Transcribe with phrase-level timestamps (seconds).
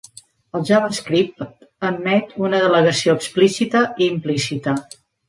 [0.59, 1.43] El JavaScript
[1.89, 4.75] admet una delegació explícita i implícita.